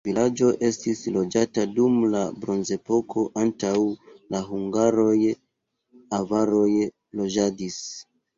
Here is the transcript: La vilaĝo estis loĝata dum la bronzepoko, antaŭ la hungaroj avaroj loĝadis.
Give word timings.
La 0.03 0.09
vilaĝo 0.09 0.47
estis 0.67 1.01
loĝata 1.17 1.65
dum 1.79 1.99
la 2.13 2.21
bronzepoko, 2.45 3.25
antaŭ 3.43 3.75
la 4.37 4.41
hungaroj 4.49 5.13
avaroj 6.23 6.67
loĝadis. 7.23 7.79